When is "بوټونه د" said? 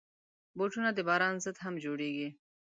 0.57-0.99